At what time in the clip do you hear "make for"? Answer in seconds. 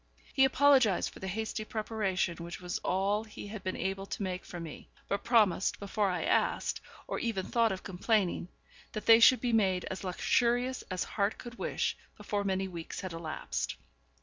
4.23-4.59